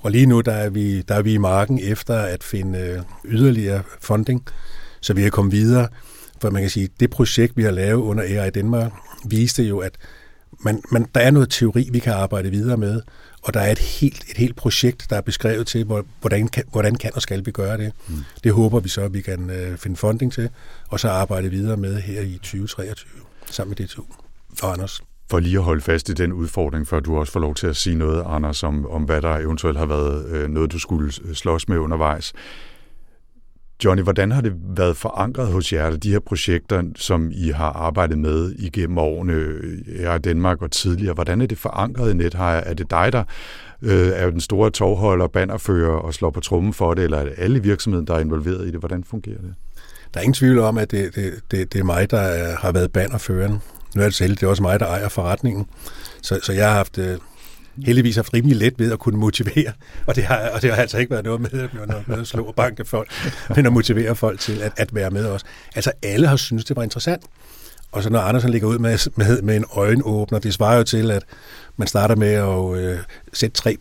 [0.00, 3.02] og lige nu der er, vi, der er vi i marken efter at finde øh,
[3.24, 4.42] yderligere funding,
[5.00, 5.88] så vi kan komme videre.
[6.40, 8.92] For man kan sige, det projekt, vi har lavet under AI Danmark,
[9.24, 9.92] viste jo, at
[10.64, 13.02] man, man, der er noget teori, vi kan arbejde videre med,
[13.46, 15.84] og der er et helt, et helt projekt, der er beskrevet til,
[16.20, 17.92] hvordan kan, hvordan kan og skal vi gøre det.
[18.08, 18.14] Mm.
[18.44, 20.50] Det håber vi så, at vi kan øh, finde funding til,
[20.88, 23.10] og så arbejde videre med her i 2023,
[23.50, 24.02] sammen med DTU
[24.62, 27.54] og Anders for lige at holde fast i den udfordring, før du også får lov
[27.54, 30.78] til at sige noget, Anders, om, om hvad der eventuelt har været øh, noget, du
[30.78, 32.32] skulle slås med undervejs.
[33.84, 38.18] Johnny, hvordan har det været forankret hos jer, de her projekter, som I har arbejdet
[38.18, 41.14] med igennem årene øh, her i Danmark og tidligere?
[41.14, 42.66] Hvordan er det forankret i NetHire?
[42.66, 43.24] Er det dig, der
[43.82, 47.34] øh, er den store tovholder, bannerfører og slår på trummen for det, eller er det
[47.36, 48.78] alle virksomheder, der er involveret i det?
[48.78, 49.54] Hvordan fungerer det?
[50.14, 52.72] Der er ingen tvivl om, at det, det, det, det er mig, der øh, har
[52.72, 53.58] været bannerføreren.
[53.94, 55.66] Nu er det selv, det er også mig, der ejer forretningen.
[56.22, 57.18] Så, så jeg har haft, øh,
[57.84, 59.72] heldigvis haft rimelig let ved at kunne motivere,
[60.06, 62.44] og det har, og det har altså ikke været noget med, noget med at slå
[62.44, 63.10] og banke folk,
[63.56, 65.42] men at motivere folk til at, at være med os.
[65.74, 67.22] Altså alle har syntes, det var interessant.
[67.92, 71.10] Og så når Andersen ligger ud med, med, med en øjenåbner, det svarer jo til,
[71.10, 71.22] at
[71.76, 72.98] man starter med at øh,
[73.32, 73.76] sætte tre,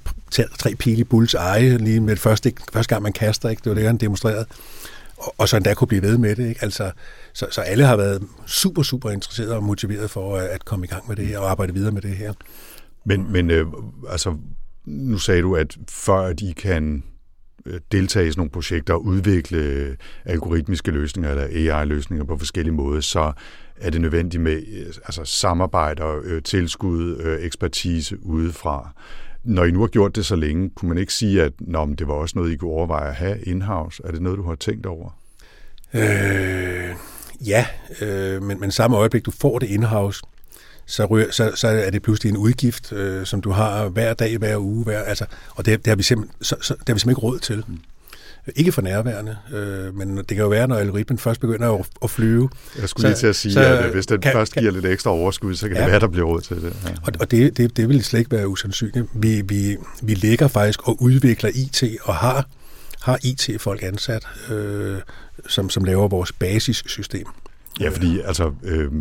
[0.59, 3.61] tre pile i Bulls eje, lige med det første, første gang man kaster, ikke?
[3.63, 4.45] det var det, han demonstrerede.
[5.17, 6.49] Og, og så endda kunne blive ved med det.
[6.49, 6.63] Ikke?
[6.63, 6.91] Altså,
[7.33, 10.89] så, så alle har været super, super interesserede og motiveret for at, at komme i
[10.89, 12.33] gang med det her og arbejde videre med det her.
[13.05, 13.67] Men, men øh,
[14.09, 14.37] altså,
[14.85, 17.03] nu sagde du, at før at I kan
[17.65, 22.73] øh, deltage i sådan nogle projekter og udvikle øh, algoritmiske løsninger eller AI-løsninger på forskellige
[22.73, 23.33] måder, så
[23.75, 28.89] er det nødvendigt med øh, altså samarbejde og øh, tilskud, øh, ekspertise udefra.
[29.43, 31.95] Når I nu har gjort det så længe, kunne man ikke sige, at Nå, men
[31.95, 34.01] det var også noget, I kunne overveje at have in-house?
[34.05, 35.19] Er det noget, du har tænkt over?
[35.93, 36.95] Øh,
[37.47, 37.65] ja,
[38.01, 40.21] øh, men, men samme øjeblik, du får det in-house,
[40.85, 44.37] så, rør, så, så er det pludselig en udgift, øh, som du har hver dag,
[44.37, 44.83] hver uge.
[44.83, 47.21] Hver, altså, og det, det, har vi simpelthen, så, så, det har vi simpelthen ikke
[47.21, 47.63] råd til.
[47.67, 47.79] Mm.
[48.55, 52.09] Ikke for nærværende, øh, men det kan jo være, når algoritmen først begynder at, at
[52.09, 52.49] flyve.
[52.79, 54.73] Jeg skulle så, lige til at sige, så, at hvis den kan, først giver kan,
[54.73, 56.75] lidt ekstra overskud, så kan ja, det være, der bliver råd til det.
[56.85, 56.89] Ja.
[56.89, 59.05] Og, og det, det, det vil slet ikke være usandsynligt.
[59.13, 62.47] Vi, vi, vi ligger faktisk og udvikler IT og har,
[63.01, 64.97] har IT-folk ansat, øh,
[65.47, 67.27] som, som laver vores basissystem.
[67.79, 68.91] Ja, fordi altså, øh,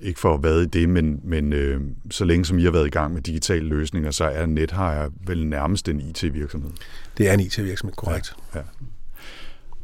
[0.00, 1.80] ikke for at være i det, men, men øh,
[2.10, 5.46] så længe som I har været i gang med digitale løsninger, så er NetHire vel
[5.46, 6.70] nærmest en IT-virksomhed.
[7.18, 8.36] Det er en IT-virksomhed, korrekt.
[8.54, 8.64] Ja, ja.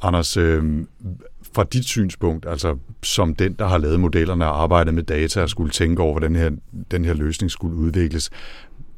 [0.02, 0.84] Anders, øh,
[1.54, 5.50] fra dit synspunkt, altså som den, der har lavet modellerne og arbejdet med data og
[5.50, 6.50] skulle tænke over, hvordan den her,
[6.90, 8.30] den her løsning skulle udvikles,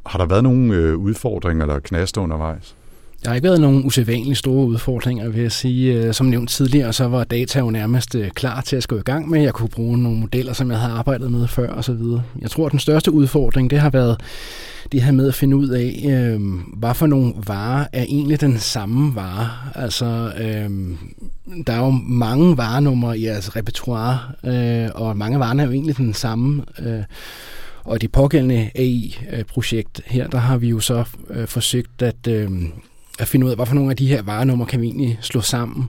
[0.07, 2.77] har der været nogle øh, udfordringer eller knaster undervejs?
[3.23, 5.95] Der har ikke været nogen usædvanligt store udfordringer, vil jeg sige.
[5.95, 9.03] Øh, som nævnt tidligere, så var data jo nærmest øh, klar til at gå i
[9.03, 9.43] gang med.
[9.43, 12.03] Jeg kunne bruge nogle modeller, som jeg havde arbejdet med før osv.
[12.41, 14.21] Jeg tror, at den største udfordring, det har været
[14.93, 16.41] det her med at finde ud af, øh,
[16.77, 19.51] hvad for nogle varer er egentlig den samme vare.
[19.75, 20.71] Altså, øh,
[21.67, 25.97] der er jo mange varenumre i jeres repertoire, øh, og mange varer er jo egentlig
[25.97, 26.63] den samme.
[26.79, 27.03] Øh,
[27.85, 32.51] og det pågældende AI-projekt her, der har vi jo så øh, forsøgt at, øh,
[33.19, 35.89] at finde ud af, hvorfor nogle af de her varenumre kan vi egentlig slå sammen.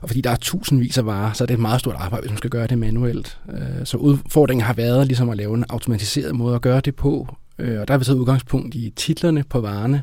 [0.00, 2.30] Og fordi der er tusindvis af varer, så er det et meget stort arbejde, hvis
[2.30, 3.38] man skal gøre det manuelt.
[3.52, 7.36] Øh, så udfordringen har været ligesom at lave en automatiseret måde at gøre det på.
[7.58, 10.02] Øh, og der har vi taget udgangspunkt i titlerne på varerne,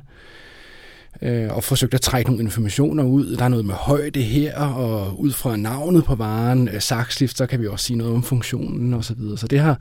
[1.22, 3.36] øh, og forsøgt at trække nogle informationer ud.
[3.36, 7.62] Der er noget med højde her, og ud fra navnet på varen, sakslift, så kan
[7.62, 9.04] vi også sige noget om funktionen osv.
[9.04, 9.38] Så, videre.
[9.38, 9.80] så det har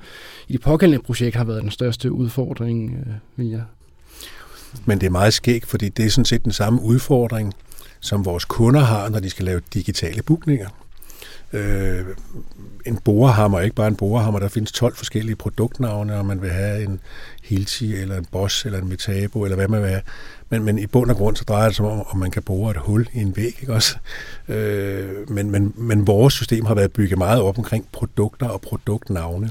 [0.48, 2.96] i det pågældende projekt har været den største udfordring,
[3.36, 3.62] vil jeg
[4.84, 7.54] men det er meget skægt, fordi det er sådan set den samme udfordring,
[8.00, 10.68] som vores kunder har, når de skal lave digitale bookninger.
[11.52, 12.04] Øh,
[12.86, 16.84] en borehammer ikke bare en borehammer, der findes 12 forskellige produktnavne, og man vil have
[16.84, 17.00] en
[17.42, 20.02] Hilti, eller en Boss, eller en Metabo, eller hvad man vil have.
[20.50, 22.70] Men, men i bund og grund, så drejer det sig om, om man kan bore
[22.70, 23.96] et hul i en væg, ikke også?
[24.48, 29.50] Øh, men, men, men vores system har været bygget meget op omkring produkter og produktnavne.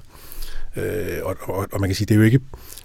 [0.76, 2.40] Øh, og, og, og man kan sige, det er jo ikke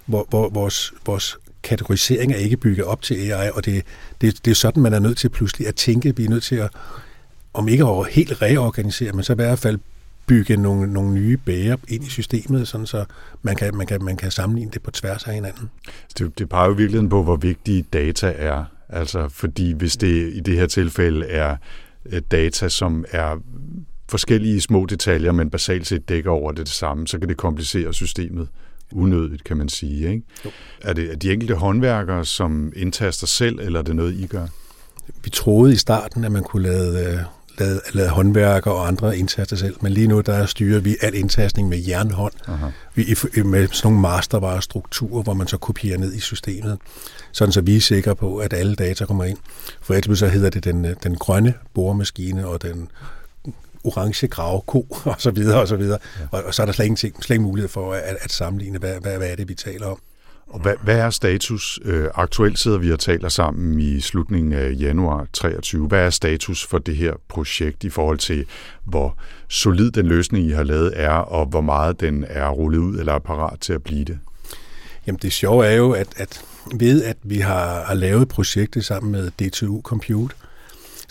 [0.07, 3.83] hvor, hvor, vores, vores kategorisering er ikke bygget op til AI, og det,
[4.21, 6.17] det, det er sådan, man er nødt til pludselig at tænke.
[6.17, 6.71] Vi er nødt til at,
[7.55, 9.79] om ikke at helt reorganisere, men så i hvert fald
[10.27, 13.05] bygge nogle, nogle nye bære ind i systemet, sådan så
[13.43, 15.71] man kan, man, kan, man kan sammenligne det på tværs af hinanden.
[15.87, 18.65] Altså, det, det peger jo virkelig på, hvor vigtige data er.
[18.89, 21.57] Altså, fordi hvis det i det her tilfælde er
[22.07, 23.37] øh, data, som er
[24.09, 27.95] forskellige små detaljer, men basalt set dækker over det, det samme, så kan det komplicere
[27.95, 28.49] systemet
[28.95, 30.11] unødigt, kan man sige.
[30.11, 30.23] Ikke?
[30.81, 34.47] Er det de enkelte håndværkere, som indtaster selv, eller er det noget, I gør?
[35.25, 37.19] Vi troede i starten, at man kunne lade, øh,
[37.59, 41.69] lade, lade håndværkere og andre indtaste selv, men lige nu der styrer vi al indtastning
[41.69, 42.67] med jernhånd, Aha.
[42.95, 43.05] vi,
[43.45, 46.79] med sådan nogle mastervarestrukturer, hvor man så kopierer ned i systemet,
[47.33, 49.39] sådan så vi er sikre på, at alle data kommer ind.
[49.81, 52.89] For ellers så hedder det den, den grønne boremaskine og den
[53.85, 55.99] orange gravko og så videre og så videre.
[56.21, 56.25] Ja.
[56.31, 59.01] Og, og så er der slet, ingenting, slet ikke mulighed for at, at sammenligne, hvad,
[59.01, 59.99] hvad, hvad er det, vi taler om.
[60.47, 61.81] Og hvad, hvad er status?
[61.85, 65.87] Øh, aktuelt sidder vi og taler sammen i slutningen af januar 23.
[65.87, 68.45] Hvad er status for det her projekt i forhold til,
[68.85, 69.19] hvor
[69.49, 73.13] solid den løsning, I har lavet er, og hvor meget den er rullet ud eller
[73.13, 74.19] er parat til at blive det?
[75.07, 79.13] Jamen det sjove er jo, at, at ved at vi har, har lavet projektet sammen
[79.13, 80.35] med DTU Compute,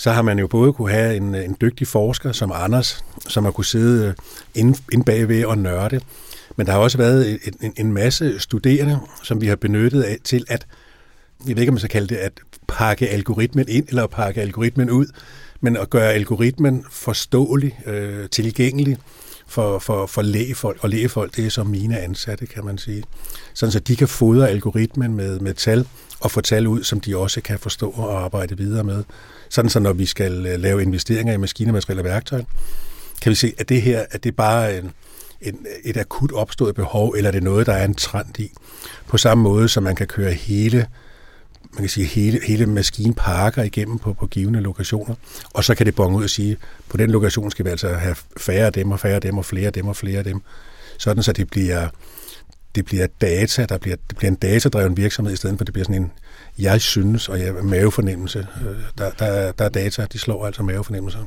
[0.02, 3.44] så har man jo både kunne have en, øh, en dygtig forsker som Anders, som
[3.44, 4.16] har kunne sidde
[4.56, 6.00] ind, inde, inde bagved og nørde,
[6.56, 10.46] men der har også været en, en masse studerende, som vi har benyttet af til
[10.48, 10.68] at,
[11.48, 12.32] jeg ved ikke om man skal kalde det, at
[12.68, 15.06] pakke algoritmen ind eller pakke algoritmen ud,
[15.62, 18.98] men at gøre algoritmen forståelig, øh, tilgængelig
[19.48, 23.04] for, for, for lægefolk, og lægefolk, det er som mine ansatte, kan man sige.
[23.54, 25.88] Sådan så de kan fodre algoritmen med, med tal,
[26.22, 29.04] og få tal ud, som de også kan forstå og arbejde videre med.
[29.50, 32.44] Sådan så når vi skal øh, lave investeringer i maskiner, og værktøj,
[33.22, 34.92] kan vi se, at det her at det bare en,
[35.42, 38.52] en, et akut opstået behov, eller er det noget, der er en trend i.
[39.08, 40.88] På samme måde, som man kan køre hele
[41.74, 45.16] man kan sige, hele, hele maskinparker igennem på, på givende lokationer,
[45.54, 46.58] og så kan det bonge ud og sige,
[46.90, 49.46] på den lokation skal vi altså have færre af dem, og færre af dem, og
[49.46, 50.42] flere af dem, og flere af dem,
[50.98, 51.88] sådan så det bliver,
[52.76, 55.86] det bliver data, der bliver, det bliver en datadreven virksomhed, i stedet for det bliver
[55.86, 56.12] sådan en,
[56.60, 58.48] jeg synes, og jeg, mavefornemmelse.
[58.62, 61.20] Øh, der, der, der er data, de slår altså mavefornemmelser.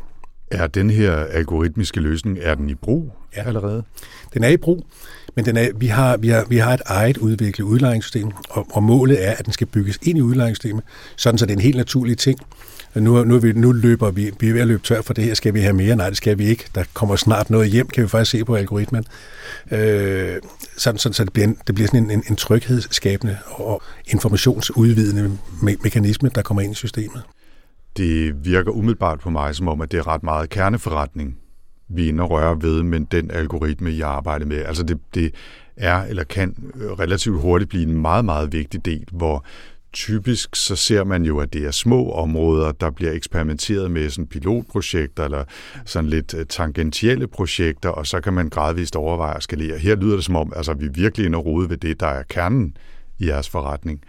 [0.50, 3.46] Er den her algoritmiske løsning, er den i brug ja.
[3.46, 3.82] allerede?
[4.34, 4.86] Den er i brug,
[5.36, 8.82] men den er, vi, har, vi, har, vi har et eget udviklet udlejringssystem, og, og
[8.82, 10.84] målet er, at den skal bygges ind i udlejringssystemet,
[11.16, 12.40] sådan så det er en helt naturlig ting.
[12.94, 15.34] Nu, nu, vi, nu løber vi, vi er ved at løbe tør for det her.
[15.34, 15.96] Skal vi have mere?
[15.96, 16.64] Nej, det skal vi ikke.
[16.74, 19.04] Der kommer snart noget hjem, kan vi faktisk se på algoritmen.
[19.70, 20.36] Øh,
[20.76, 25.38] sådan, sådan, så det bliver, en, det bliver sådan en, en, en tryghedsskabende og informationsudvidende
[25.62, 27.22] me- mekanisme, der kommer ind i systemet.
[27.96, 31.36] Det virker umiddelbart på mig som om, at det er ret meget kerneforretning,
[31.88, 34.56] vi er inde og røre ved, men den algoritme, jeg arbejder med.
[34.64, 35.34] Altså det, det
[35.76, 36.54] er eller kan
[36.98, 39.44] relativt hurtigt blive en meget, meget vigtig del, hvor
[39.94, 44.26] typisk så ser man jo, at det er små områder, der bliver eksperimenteret med sådan
[44.26, 45.44] pilotprojekter eller
[45.84, 49.78] sådan lidt øh, tangentielle projekter, og så kan man gradvist overveje at skalere.
[49.78, 52.22] Her lyder det som om, altså vi er virkelig er rode ved det, der er
[52.22, 52.76] kernen
[53.18, 54.00] i jeres forretning.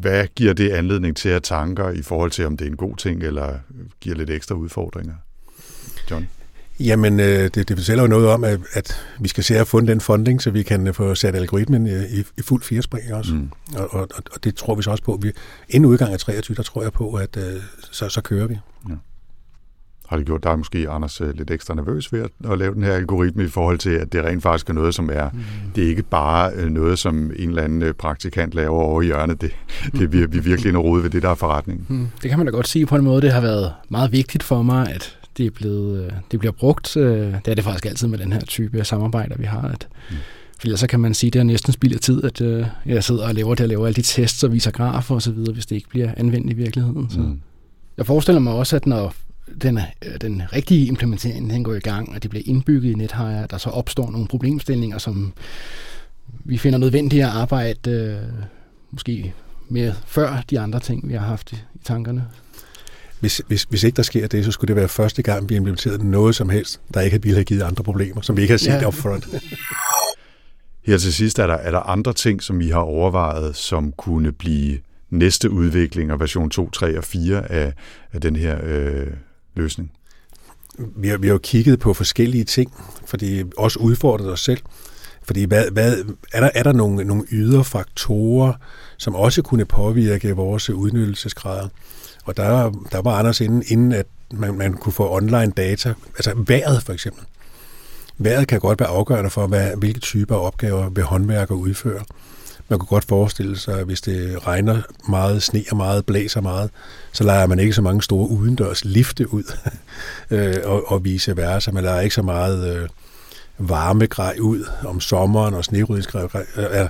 [0.00, 2.96] Hvad giver det anledning til at tanker i forhold til, om det er en god
[2.96, 3.58] ting, eller
[4.00, 5.14] giver lidt ekstra udfordringer?
[6.10, 6.28] John?
[6.80, 9.88] Jamen, øh, det, det fortæller jo noget om, at, at vi skal se at fundet
[9.88, 13.34] den funding, så vi kan øh, få sat algoritmen i, i fuld firespring også.
[13.34, 13.50] Mm.
[13.76, 15.18] Og, og, og det tror vi så også på.
[15.22, 15.32] Vi,
[15.68, 17.60] inden udgang af 23, der tror jeg på, at øh,
[17.90, 18.58] så, så kører vi.
[18.88, 18.94] Ja.
[20.08, 22.92] Har det gjort dig måske, Anders, lidt ekstra nervøs ved at, at lave den her
[22.92, 25.40] algoritme i forhold til, at det rent faktisk er noget, som er, mm.
[25.74, 29.40] det er ikke bare noget, som en eller anden praktikant laver over i hjørnet.
[29.40, 29.50] Det,
[29.92, 31.86] det vi, vi virkelig en rode ved det, der er forretningen.
[31.88, 32.08] Mm.
[32.22, 33.22] Det kan man da godt sige på en måde.
[33.22, 36.96] Det har været meget vigtigt for mig, at det, er blevet, øh, det bliver brugt.
[36.96, 39.62] Øh, det er det faktisk altid med den her type samarbejder, vi har.
[39.68, 40.16] At, mm.
[40.58, 43.04] For så kan man sige, at det er næsten spild af tid, at øh, jeg
[43.04, 45.76] sidder og laver det og laver alle de tests og viser grafer osv., hvis det
[45.76, 47.10] ikke bliver anvendt i virkeligheden.
[47.10, 47.18] Så.
[47.18, 47.40] Mm.
[47.96, 49.14] Jeg forestiller mig også, at når
[49.62, 49.78] den,
[50.20, 53.70] den rigtige implementering den går i gang, og det bliver indbygget i NetHire, der så
[53.70, 55.32] opstår nogle problemstillinger, som
[56.44, 58.16] vi finder nødvendigt at arbejde øh,
[58.90, 59.34] måske
[59.68, 62.24] med før de andre ting, vi har haft i, i tankerne
[63.20, 66.10] hvis, hvis, hvis ikke der sker det, så skulle det være første gang, vi implementerede
[66.10, 68.72] noget som helst, der ikke ville have givet andre problemer, som vi ikke har set
[68.72, 68.86] ja.
[68.86, 69.28] upfront.
[70.86, 74.32] Her til sidst er der, er der andre ting, som vi har overvejet, som kunne
[74.32, 74.78] blive
[75.10, 77.72] næste udvikling og version 2, 3 og 4 af,
[78.12, 79.06] af den her øh,
[79.54, 79.92] løsning?
[80.96, 82.72] Vi har, vi har jo kigget på forskellige ting,
[83.06, 84.60] fordi også udfordret os selv.
[85.22, 88.52] Fordi hvad, hvad, er, der, er der nogle, nogle ydre faktorer,
[88.96, 91.68] som også kunne påvirke vores udnyttelsesgrader?
[92.26, 96.32] Og der, der var Anders inden, inden at man, man kunne få online data, altså
[96.36, 97.24] vejret for eksempel.
[98.18, 102.04] Vejret kan godt være afgørende for, hvad, hvilke typer opgaver vil håndværker udføre.
[102.68, 106.70] Man kunne godt forestille sig, at hvis det regner meget, sneer meget, blæser meget,
[107.12, 109.44] så leger man ikke så mange store udendørs lifte ud
[110.30, 111.70] øh, og, og vice versa.
[111.70, 112.88] Man leger ikke så meget øh,
[113.58, 116.88] varmegrej ud om sommeren og snerydningsgrej øh, øh,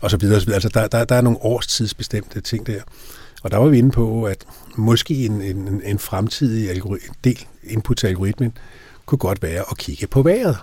[0.00, 0.54] og så videre.
[0.54, 2.80] Altså der, der, der er nogle årstidsbestemte ting der.
[3.44, 6.82] Og der var vi inde på, at måske en, en, en fremtidig
[7.24, 8.52] del input til algoritmen
[9.06, 10.56] kunne godt være at kigge på vejret.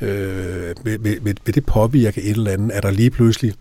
[0.00, 2.76] Øh, vil, vil, vil det påvirke et eller andet?
[2.76, 3.54] Er der lige pludselig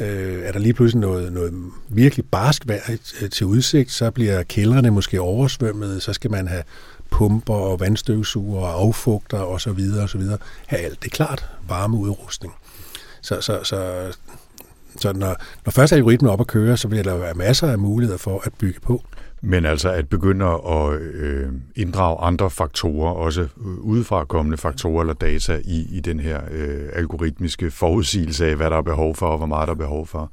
[0.00, 1.54] øh, er der lige pludselig noget, noget
[1.88, 6.62] virkelig barsk vejr øh, til udsigt, så bliver kældrene måske oversvømmet, så skal man have
[7.10, 10.38] pumper og vandstøvsuger og affugter og så videre og så videre.
[10.66, 12.54] Have alt det klart, varmeudrustning.
[13.20, 14.12] Så, så, så
[14.96, 17.78] så når, når først algoritmen er op at køre, så vil der være masser af
[17.78, 19.02] muligheder for at bygge på.
[19.44, 23.48] Men altså at begynde at øh, inddrage andre faktorer, også
[23.80, 28.76] udefra kommende faktorer eller data i, i den her øh, algoritmiske forudsigelse af, hvad der
[28.76, 30.32] er behov for og hvor meget der er behov for.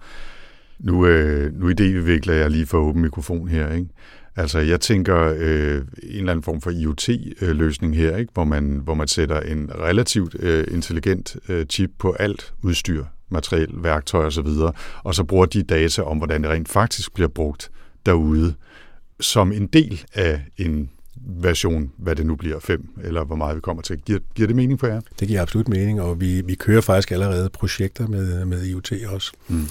[0.79, 3.89] Nu, øh, nu idéudvikler jeg lige for åben mikrofon her, ikke?
[4.35, 8.31] Altså, jeg tænker øh, en eller anden form for IoT-løsning øh, her, ikke?
[8.33, 13.69] Hvor, man, hvor man sætter en relativt øh, intelligent øh, chip på alt udstyr, materiel,
[13.73, 17.71] værktøj osv., og, og så bruger de data om, hvordan det rent faktisk bliver brugt
[18.05, 18.53] derude,
[19.19, 23.61] som en del af en version, hvad det nu bliver, 5, eller hvor meget vi
[23.61, 23.97] kommer til.
[23.97, 25.01] Giver, giver det mening for jer?
[25.19, 29.31] Det giver absolut mening, og vi, vi kører faktisk allerede projekter med, med IoT også.
[29.47, 29.69] Mm.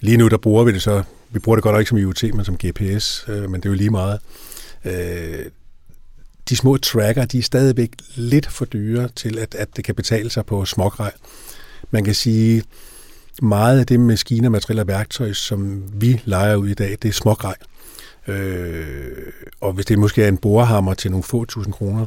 [0.00, 2.22] Lige nu, der bruger vi det så, vi bruger det godt nok ikke som IoT,
[2.34, 4.20] men som GPS, øh, men det er jo lige meget.
[4.84, 5.44] Øh,
[6.48, 10.30] de små tracker, de er stadigvæk lidt for dyre til, at, at det kan betale
[10.30, 11.12] sig på smågrej.
[11.90, 12.62] Man kan sige,
[13.42, 17.12] meget af det maskiner, materialer og værktøj, som vi leger ud i dag, det er
[17.12, 17.54] smågrej.
[18.26, 22.06] Øh, og hvis det måske er en borehammer til nogle få tusind kroner,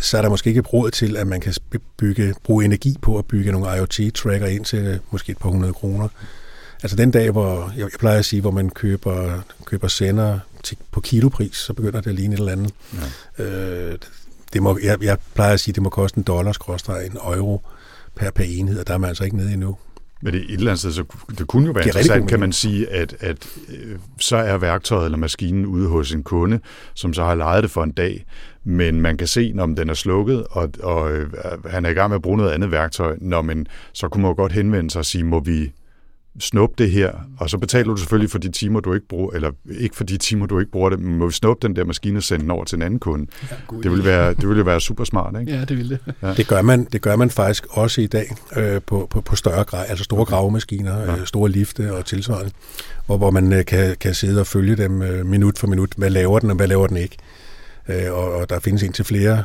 [0.00, 1.54] så er der måske ikke råd til, at man kan
[1.96, 6.08] bygge, bruge energi på at bygge nogle IoT-tracker ind til måske et par hundrede kroner.
[6.82, 11.00] Altså den dag, hvor jeg, plejer at sige, hvor man køber, køber sender til, på
[11.00, 12.72] kilopris, så begynder det at ligne et eller andet.
[13.38, 13.44] Ja.
[13.44, 13.98] Øh,
[14.52, 17.62] det må, jeg, jeg plejer at sige, at det må koste en dollar, en euro
[18.14, 19.76] per, per enhed, og der er man altså ikke nede endnu.
[20.22, 21.04] Men det et eller andet sted, så
[21.38, 25.18] det kunne jo være interessant, kan man sige, at, at øh, så er værktøjet eller
[25.18, 26.60] maskinen ude hos en kunde,
[26.94, 28.24] som så har lejet det for en dag,
[28.64, 31.32] men man kan se, når den er slukket, og, og øh,
[31.66, 34.30] han er i gang med at bruge noget andet værktøj, når man, så kunne man
[34.30, 35.72] jo godt henvende sig og sige, må vi
[36.40, 39.50] snuppe det her, og så betaler du selvfølgelig for de timer, du ikke bruger, eller
[39.78, 42.18] ikke for de timer, du ikke bruger det, men må vi snuppe den der maskine
[42.18, 43.26] og sende den over til en anden kunde.
[43.50, 45.52] Ja, det ville være, det ville være super smart, ikke?
[45.52, 46.14] Ja, det ville det.
[46.22, 46.34] Ja.
[46.34, 49.64] Det, gør man, det gør man faktisk også i dag øh, på, på, på større
[49.64, 50.30] grad, altså store okay.
[50.30, 51.16] gravemaskiner, ja.
[51.16, 52.50] øh, store lifte og tilsvarende,
[53.06, 55.90] hvor, hvor man øh, kan, kan sidde og følge dem øh, minut for minut.
[55.96, 57.16] Hvad laver den, og hvad laver den ikke?
[57.88, 59.42] Øh, og, og der findes indtil flere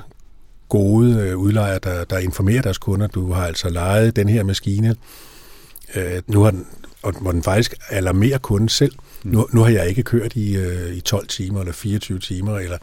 [0.70, 3.08] gode øh, udlejere, der, der informerer deres kunder.
[3.08, 4.96] Du har altså lejet den her maskine,
[5.96, 6.68] Øh, nu har den,
[7.04, 8.94] og hvor den faktisk alarmerer kunden selv.
[9.24, 9.32] Mm.
[9.32, 12.78] Nu, nu har jeg ikke kørt i, øh, i 12 timer eller 24 timer, eller,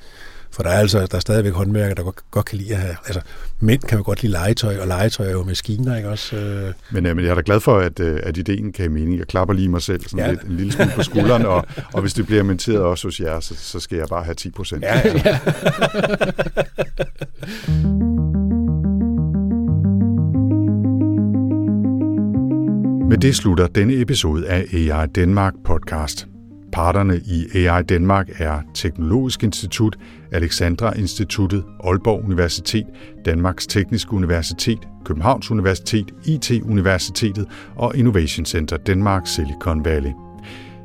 [0.51, 2.97] for der er altså der er stadigvæk håndværkere, der godt, godt kan lide at have...
[3.07, 3.21] Altså,
[3.61, 6.37] mænd kan jo godt lide legetøj, og legetøj er jo maskiner, ikke også?
[6.37, 6.73] Øh.
[6.91, 9.19] Men, øh, men jeg er da glad for, at, øh, at ideen kan mening.
[9.19, 10.31] Jeg klapper lige mig selv sådan ja.
[10.31, 13.41] lidt, en lille smule på skulderen, og, og hvis det bliver menteret også hos jer,
[13.41, 14.83] så, så skal jeg bare have 10 procent.
[14.83, 15.39] Ja, ja.
[23.09, 26.29] Med det slutter denne episode af AI Danmark podcast.
[26.73, 29.97] Parterne i AI Danmark er Teknologisk Institut,
[30.33, 32.87] Alexandra Instituttet, Aalborg Universitet,
[33.25, 40.11] Danmarks Tekniske Universitet, Københavns Universitet, IT-universitetet og Innovation Center Danmark Silicon Valley.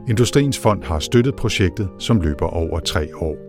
[0.10, 3.49] Industriens Fond har støttet projektet, som løber over tre år.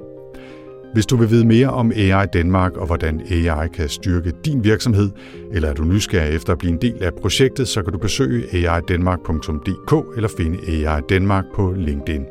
[0.93, 5.11] Hvis du vil vide mere om AI Danmark og hvordan AI kan styrke din virksomhed,
[5.53, 8.69] eller er du nysgerrig efter at blive en del af projektet, så kan du besøge
[8.69, 12.25] aidanmark.dk eller finde AI Danmark på LinkedIn.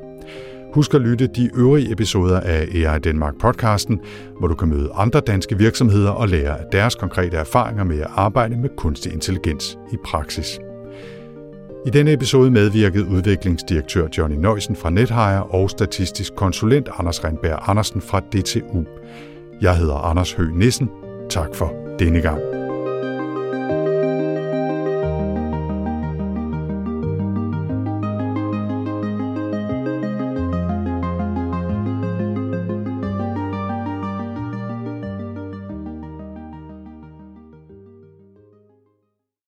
[0.73, 3.99] Husk at lytte de øvrige episoder af AI Danmark podcasten,
[4.39, 8.07] hvor du kan møde andre danske virksomheder og lære af deres konkrete erfaringer med at
[8.09, 10.68] arbejde med kunstig intelligens i praksis.
[11.85, 18.01] I denne episode medvirkede udviklingsdirektør Johnny Nøjsen fra Nethire og statistisk konsulent Anders Renberg Andersen
[18.01, 18.83] fra DTU.
[19.61, 20.89] Jeg hedder Anders Høgh Nissen.
[21.29, 22.58] Tak for denne gang.